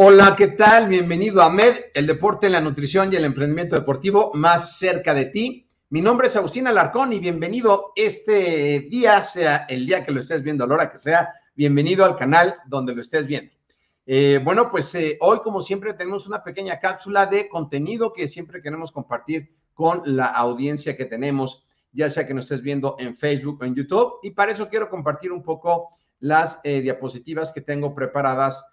[0.00, 0.86] Hola, ¿qué tal?
[0.86, 5.66] Bienvenido a Med, el deporte, la nutrición y el emprendimiento deportivo más cerca de ti.
[5.90, 10.44] Mi nombre es Agustín Alarcón y bienvenido este día, sea el día que lo estés
[10.44, 13.52] viendo, a la hora que sea, bienvenido al canal donde lo estés viendo.
[14.06, 18.62] Eh, bueno, pues eh, hoy, como siempre, tenemos una pequeña cápsula de contenido que siempre
[18.62, 23.58] queremos compartir con la audiencia que tenemos, ya sea que nos estés viendo en Facebook
[23.60, 24.20] o en YouTube.
[24.22, 28.64] Y para eso quiero compartir un poco las eh, diapositivas que tengo preparadas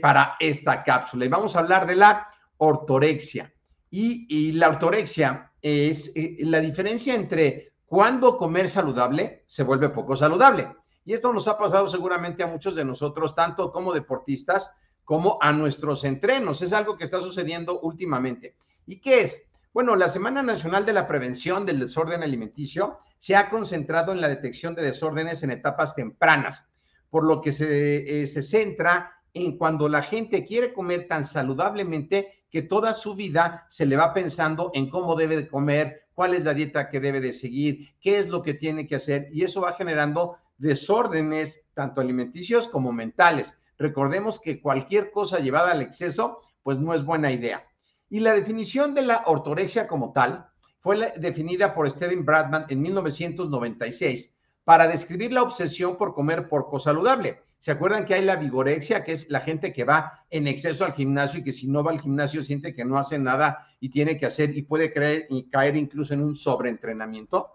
[0.00, 1.24] para esta cápsula.
[1.24, 2.28] Y vamos a hablar de la
[2.58, 3.52] ortorexia.
[3.90, 10.68] Y, y la ortorexia es la diferencia entre cuando comer saludable se vuelve poco saludable
[11.04, 14.70] y esto nos ha pasado seguramente a muchos de nosotros, tanto como deportistas
[15.04, 16.62] como a nuestros entrenos.
[16.62, 18.56] Es algo que está sucediendo últimamente.
[18.86, 19.42] ¿Y qué es?
[19.74, 24.28] Bueno, la Semana Nacional de la Prevención del Desorden Alimenticio se ha concentrado en la
[24.28, 26.64] detección de desórdenes en etapas tempranas,
[27.10, 32.44] por lo que se, eh, se centra en cuando la gente quiere comer tan saludablemente
[32.50, 36.44] que toda su vida se le va pensando en cómo debe de comer, cuál es
[36.44, 39.62] la dieta que debe de seguir, qué es lo que tiene que hacer, y eso
[39.62, 43.54] va generando desórdenes tanto alimenticios como mentales.
[43.78, 47.66] Recordemos que cualquier cosa llevada al exceso, pues no es buena idea.
[48.10, 50.46] Y la definición de la ortorexia como tal
[50.80, 54.30] fue definida por Steven Bradman en 1996
[54.64, 57.41] para describir la obsesión por comer poco saludable.
[57.62, 60.94] ¿Se acuerdan que hay la vigorexia, que es la gente que va en exceso al
[60.94, 64.18] gimnasio y que si no va al gimnasio siente que no hace nada y tiene
[64.18, 67.52] que hacer y puede creer y caer incluso en un sobreentrenamiento?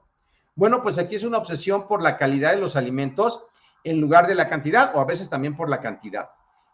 [0.56, 3.44] Bueno, pues aquí es una obsesión por la calidad de los alimentos
[3.84, 6.30] en lugar de la cantidad o a veces también por la cantidad.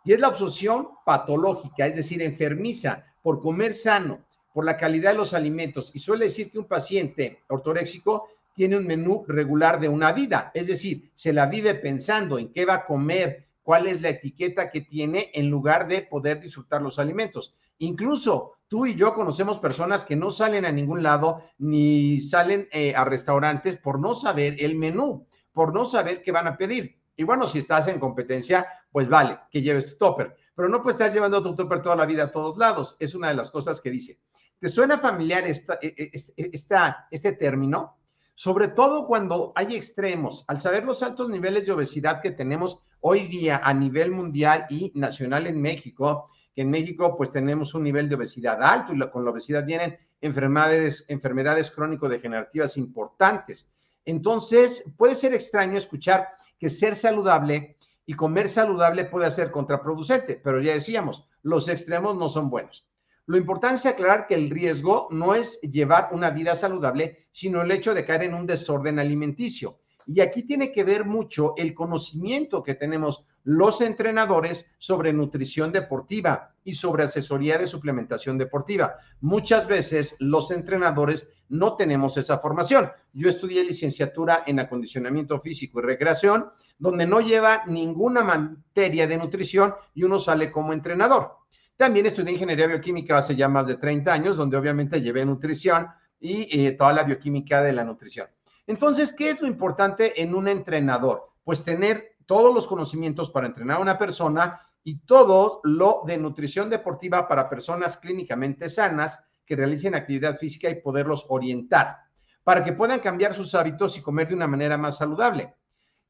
[0.05, 4.19] Y es la obsesión patológica, es decir, enfermiza por comer sano,
[4.53, 5.89] por la calidad de los alimentos.
[5.95, 10.67] Y suele decir que un paciente ortoréxico tiene un menú regular de una vida, es
[10.67, 14.81] decir, se la vive pensando en qué va a comer, cuál es la etiqueta que
[14.81, 17.55] tiene en lugar de poder disfrutar los alimentos.
[17.79, 22.93] Incluso tú y yo conocemos personas que no salen a ningún lado ni salen eh,
[22.95, 26.97] a restaurantes por no saber el menú, por no saber qué van a pedir.
[27.15, 30.99] Y bueno, si estás en competencia, pues vale, que lleves tu topper, pero no puedes
[30.99, 32.95] estar llevando tu topper toda la vida a todos lados.
[32.99, 34.19] Es una de las cosas que dice.
[34.59, 37.97] ¿Te suena familiar esta, e, e, esta, este término?
[38.35, 40.44] Sobre todo cuando hay extremos.
[40.47, 44.91] Al saber los altos niveles de obesidad que tenemos hoy día a nivel mundial y
[44.95, 49.25] nacional en México, que en México pues tenemos un nivel de obesidad alto y con
[49.25, 53.68] la obesidad vienen enfermedades, enfermedades crónico-degenerativas importantes.
[54.06, 60.62] Entonces, puede ser extraño escuchar que ser saludable y comer saludable puede ser contraproducente, pero
[60.62, 62.85] ya decíamos, los extremos no son buenos.
[63.25, 67.71] Lo importante es aclarar que el riesgo no es llevar una vida saludable, sino el
[67.71, 69.79] hecho de caer en un desorden alimenticio.
[70.05, 76.53] Y aquí tiene que ver mucho el conocimiento que tenemos los entrenadores sobre nutrición deportiva
[76.65, 78.97] y sobre asesoría de suplementación deportiva.
[79.21, 82.91] Muchas veces los entrenadores no tenemos esa formación.
[83.13, 89.73] Yo estudié licenciatura en acondicionamiento físico y recreación, donde no lleva ninguna materia de nutrición
[89.93, 91.43] y uno sale como entrenador.
[91.77, 95.87] También estudié ingeniería bioquímica hace ya más de 30 años, donde obviamente llevé nutrición
[96.19, 98.27] y eh, toda la bioquímica de la nutrición.
[98.67, 101.31] Entonces, ¿qué es lo importante en un entrenador?
[101.43, 106.69] Pues tener todos los conocimientos para entrenar a una persona y todo lo de nutrición
[106.69, 111.97] deportiva para personas clínicamente sanas que realicen actividad física y poderlos orientar
[112.43, 115.53] para que puedan cambiar sus hábitos y comer de una manera más saludable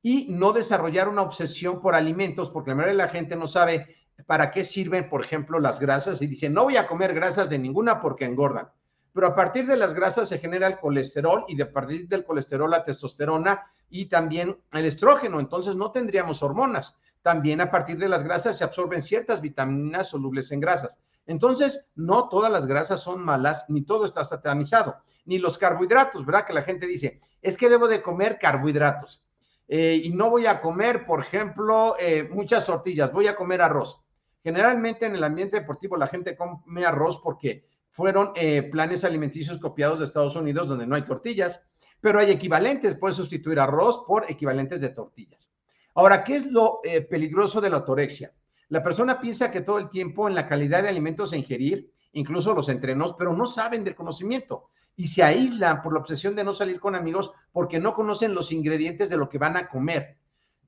[0.02, 3.96] y no desarrollar una obsesión por alimentos, porque la mayoría de la gente no sabe
[4.26, 7.60] para qué sirven, por ejemplo, las grasas y dice, no voy a comer grasas de
[7.60, 8.70] ninguna porque engordan.
[9.14, 12.70] Pero a partir de las grasas se genera el colesterol y de partir del colesterol
[12.70, 16.98] la testosterona y también el estrógeno, entonces no tendríamos hormonas.
[17.22, 21.00] También a partir de las grasas se absorben ciertas vitaminas solubles en grasas.
[21.26, 26.46] Entonces, no todas las grasas son malas, ni todo está satanizado, ni los carbohidratos, ¿verdad?
[26.46, 29.24] Que la gente dice, es que debo de comer carbohidratos
[29.68, 34.02] eh, y no voy a comer, por ejemplo, eh, muchas tortillas, voy a comer arroz.
[34.44, 40.00] Generalmente en el ambiente deportivo la gente come arroz porque fueron eh, planes alimenticios copiados
[40.00, 41.62] de Estados Unidos donde no hay tortillas,
[42.02, 45.50] pero hay equivalentes, puedes sustituir arroz por equivalentes de tortillas.
[45.96, 48.34] Ahora, ¿qué es lo peligroso de la ortorexia?
[48.70, 52.54] La persona piensa que todo el tiempo en la calidad de alimentos a ingerir, incluso
[52.54, 56.54] los entrenos, pero no saben del conocimiento y se aíslan por la obsesión de no
[56.54, 60.18] salir con amigos porque no conocen los ingredientes de lo que van a comer.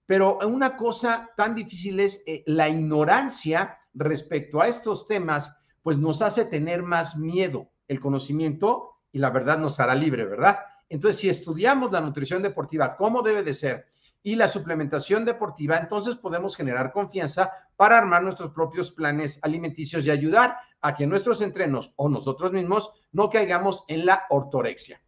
[0.06, 5.52] Pero una cosa tan difícil es eh, la ignorancia respecto a estos temas,
[5.82, 7.70] pues nos hace tener más miedo.
[7.88, 10.60] El conocimiento y la verdad nos hará libre, ¿verdad?
[10.90, 13.88] Entonces, si estudiamos la nutrición deportiva como debe de ser
[14.22, 20.12] y la suplementación deportiva, entonces podemos generar confianza para armar nuestros propios planes alimenticios y
[20.12, 25.02] ayudar a que nuestros entrenos o nosotros mismos no caigamos en la ortorexia.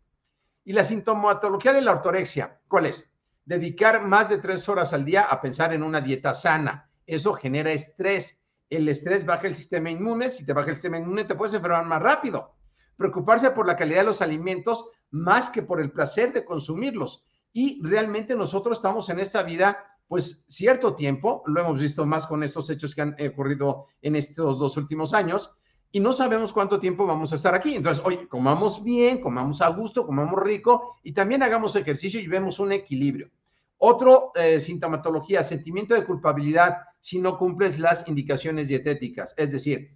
[0.66, 3.08] Y la sintomatología de la ortorexia, ¿cuál es?
[3.46, 6.90] Dedicar más de tres horas al día a pensar en una dieta sana.
[7.06, 8.40] Eso genera estrés.
[8.72, 10.32] El estrés baja el sistema inmune.
[10.32, 12.56] Si te baja el sistema inmune, te puedes enfermar más rápido.
[12.98, 17.24] Preocuparse por la calidad de los alimentos más que por el placer de consumirlos
[17.54, 22.44] y realmente nosotros estamos en esta vida pues cierto tiempo, lo hemos visto más con
[22.44, 25.52] estos hechos que han ocurrido en estos dos últimos años,
[25.92, 27.76] y no sabemos cuánto tiempo vamos a estar aquí.
[27.76, 32.60] Entonces, hoy comamos bien, comamos a gusto, comamos rico y también hagamos ejercicio y vemos
[32.60, 33.30] un equilibrio.
[33.78, 39.34] Otro eh, sintomatología, sentimiento de culpabilidad si no cumples las indicaciones dietéticas.
[39.38, 39.92] Es decir,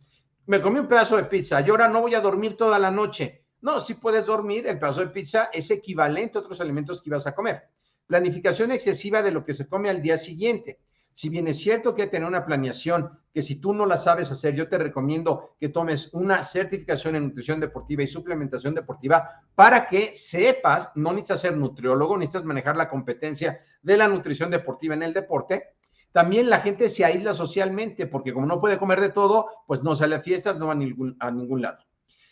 [0.45, 3.45] me comí un pedazo de pizza y ahora no voy a dormir toda la noche.
[3.61, 7.27] No, si puedes dormir, el pedazo de pizza es equivalente a otros alimentos que ibas
[7.27, 7.69] a comer.
[8.07, 10.79] Planificación excesiva de lo que se come al día siguiente.
[11.13, 14.55] Si bien es cierto que tener una planeación, que si tú no la sabes hacer,
[14.55, 20.15] yo te recomiendo que tomes una certificación en nutrición deportiva y suplementación deportiva para que
[20.15, 25.13] sepas, no necesitas ser nutriólogo, necesitas manejar la competencia de la nutrición deportiva en el
[25.13, 25.75] deporte.
[26.11, 29.95] También la gente se aísla socialmente porque como no puede comer de todo, pues no
[29.95, 31.79] sale a fiestas, no va a ningún, a ningún lado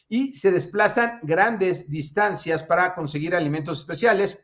[0.10, 4.44] y se desplazan grandes distancias para conseguir alimentos especiales.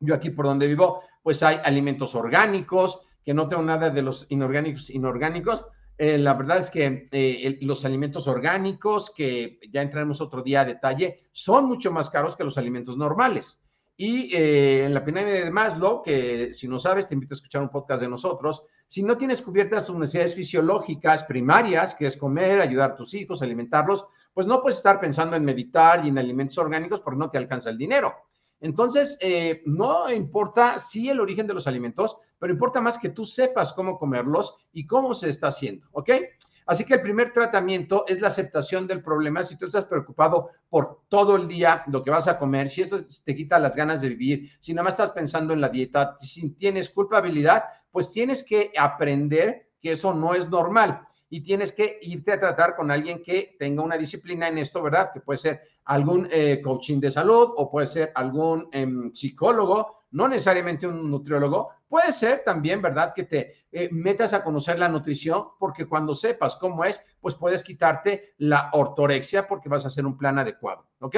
[0.00, 4.26] Yo aquí por donde vivo, pues hay alimentos orgánicos, que no tengo nada de los
[4.30, 5.66] inorgánicos inorgánicos.
[5.98, 10.64] Eh, la verdad es que eh, los alimentos orgánicos, que ya entraremos otro día a
[10.64, 13.58] detalle, son mucho más caros que los alimentos normales.
[13.96, 17.62] Y eh, en la pirámide de Maslow, que si no sabes, te invito a escuchar
[17.62, 22.60] un podcast de nosotros, si no tienes cubiertas tus necesidades fisiológicas primarias, que es comer,
[22.60, 26.58] ayudar a tus hijos, alimentarlos, pues no puedes estar pensando en meditar y en alimentos
[26.58, 28.14] orgánicos porque no te alcanza el dinero.
[28.60, 33.24] Entonces, eh, no importa si el origen de los alimentos, pero importa más que tú
[33.24, 36.10] sepas cómo comerlos y cómo se está haciendo, ¿ok?
[36.66, 39.44] Así que el primer tratamiento es la aceptación del problema.
[39.44, 43.06] Si tú estás preocupado por todo el día lo que vas a comer, si esto
[43.24, 46.50] te quita las ganas de vivir, si nada más estás pensando en la dieta, si
[46.50, 52.32] tienes culpabilidad, pues tienes que aprender que eso no es normal y tienes que irte
[52.32, 55.10] a tratar con alguien que tenga una disciplina en esto, ¿verdad?
[55.12, 60.28] Que puede ser algún eh, coaching de salud o puede ser algún em, psicólogo, no
[60.28, 63.12] necesariamente un nutriólogo, puede ser también, ¿verdad?
[63.14, 67.62] Que te eh, metas a conocer la nutrición porque cuando sepas cómo es, pues puedes
[67.62, 71.16] quitarte la ortorexia porque vas a hacer un plan adecuado, ¿ok?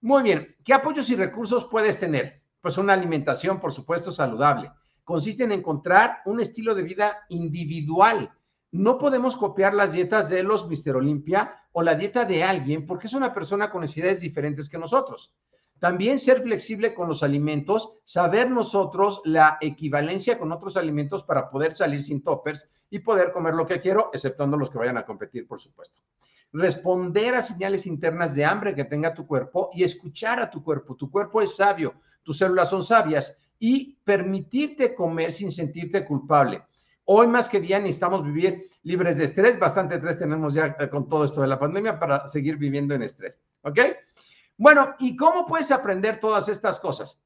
[0.00, 2.42] Muy bien, ¿qué apoyos y recursos puedes tener?
[2.60, 4.70] Pues una alimentación, por supuesto, saludable.
[5.04, 8.30] Consiste en encontrar un estilo de vida individual
[8.70, 13.06] no podemos copiar las dietas de los Mister Olimpia o la dieta de alguien porque
[13.06, 15.34] es una persona con necesidades diferentes que nosotros.
[15.78, 21.76] También ser flexible con los alimentos, saber nosotros la equivalencia con otros alimentos para poder
[21.76, 25.46] salir sin toppers y poder comer lo que quiero, exceptuando los que vayan a competir,
[25.46, 26.00] por supuesto.
[26.52, 30.96] Responder a señales internas de hambre que tenga tu cuerpo y escuchar a tu cuerpo.
[30.96, 36.64] Tu cuerpo es sabio, tus células son sabias y permitirte comer sin sentirte culpable.
[37.10, 39.58] Hoy más que día necesitamos vivir libres de estrés.
[39.58, 43.02] Bastante estrés tenemos ya eh, con todo esto de la pandemia para seguir viviendo en
[43.02, 43.34] estrés.
[43.62, 43.80] ¿Ok?
[44.58, 47.18] Bueno, ¿y cómo puedes aprender todas estas cosas?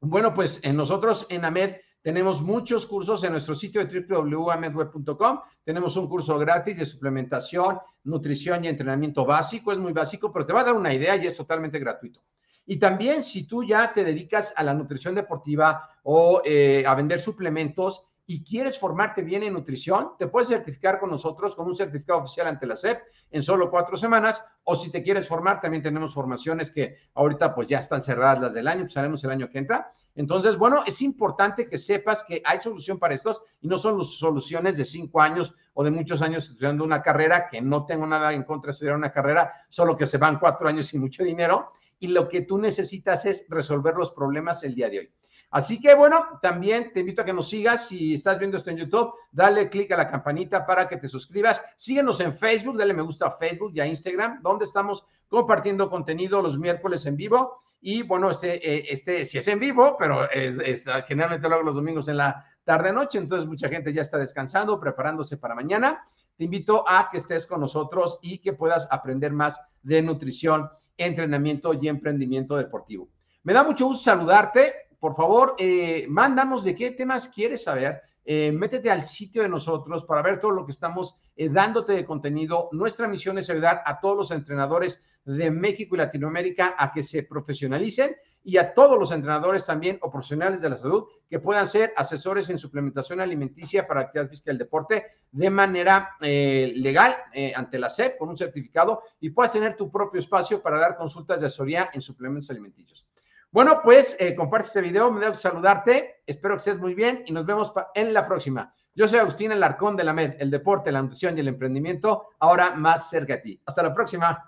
[0.00, 5.40] Bueno, pues en nosotros en AMED Tenemos muchos cursos en nuestro sitio de www.amedweb.com.
[5.64, 9.70] Tenemos un curso gratis de suplementación, nutrición y entrenamiento básico.
[9.70, 12.24] Es muy básico, pero te va a dar una idea y es totalmente gratuito.
[12.64, 17.20] Y también si tú ya te dedicas a la nutrición deportiva o eh, a vender
[17.20, 22.20] suplementos, y quieres formarte bien en nutrición, te puedes certificar con nosotros con un certificado
[22.20, 24.44] oficial ante la SEP en solo cuatro semanas.
[24.62, 28.54] O si te quieres formar, también tenemos formaciones que ahorita pues ya están cerradas las
[28.54, 29.90] del año, pues haremos el año que entra.
[30.14, 34.76] Entonces, bueno, es importante que sepas que hay solución para estos y no son soluciones
[34.76, 38.44] de cinco años o de muchos años estudiando una carrera, que no tengo nada en
[38.44, 41.72] contra de estudiar una carrera, solo que se van cuatro años y mucho dinero.
[41.98, 45.12] Y lo que tú necesitas es resolver los problemas el día de hoy.
[45.50, 47.88] Así que bueno, también te invito a que nos sigas.
[47.88, 51.60] Si estás viendo esto en YouTube, dale clic a la campanita para que te suscribas.
[51.76, 56.40] Síguenos en Facebook, dale me gusta a Facebook y a Instagram, donde estamos compartiendo contenido
[56.40, 57.62] los miércoles en vivo.
[57.80, 61.74] Y bueno, este, eh, este sí es en vivo, pero es, generalmente lo hago los
[61.74, 66.06] domingos en la tarde-noche, entonces mucha gente ya está descansando, preparándose para mañana.
[66.36, 71.74] Te invito a que estés con nosotros y que puedas aprender más de nutrición, entrenamiento
[71.74, 73.08] y emprendimiento deportivo.
[73.42, 78.02] Me da mucho gusto saludarte por favor, eh, mándanos de qué temas quieres saber.
[78.22, 82.04] Eh, métete al sitio de nosotros para ver todo lo que estamos eh, dándote de
[82.04, 82.68] contenido.
[82.72, 87.22] Nuestra misión es ayudar a todos los entrenadores de México y Latinoamérica a que se
[87.22, 88.14] profesionalicen
[88.44, 92.50] y a todos los entrenadores también o profesionales de la salud que puedan ser asesores
[92.50, 97.16] en suplementación alimenticia para actividad física del deporte de manera legal
[97.54, 101.40] ante la SEP con un certificado y puedas tener tu propio espacio para dar consultas
[101.40, 103.09] de asesoría en suplementos alimenticios.
[103.52, 107.32] Bueno, pues eh, comparte este video, me debo saludarte, espero que estés muy bien y
[107.32, 108.72] nos vemos en la próxima.
[108.94, 112.76] Yo soy Agustín Alarcón de la MED, el deporte, la nutrición y el emprendimiento, ahora
[112.76, 113.62] más cerca de ti.
[113.66, 114.46] Hasta la próxima.